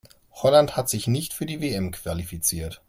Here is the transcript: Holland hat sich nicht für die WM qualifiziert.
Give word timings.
Holland 0.31 0.75
hat 0.75 0.89
sich 0.89 1.05
nicht 1.05 1.31
für 1.31 1.45
die 1.45 1.61
WM 1.61 1.91
qualifiziert. 1.91 2.79